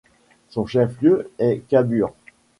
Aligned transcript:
Son 0.49 0.65
chef-lieu 0.65 1.29
est 1.37 1.61
Cabure. 1.69 2.15